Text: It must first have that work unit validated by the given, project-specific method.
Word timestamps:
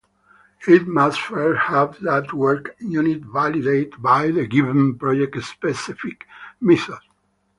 It 0.67 0.87
must 0.87 1.21
first 1.21 1.59
have 1.65 1.99
that 1.99 2.33
work 2.33 2.75
unit 2.79 3.21
validated 3.21 4.01
by 4.01 4.31
the 4.31 4.47
given, 4.47 4.97
project-specific 4.97 6.25
method. 6.59 6.97